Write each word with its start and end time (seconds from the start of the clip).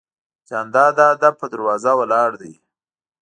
جانداد 0.47 0.91
د 0.97 0.99
ادب 1.13 1.33
په 1.41 1.47
دروازه 1.53 1.91
ولاړ 1.99 2.29
دی. 2.41 2.53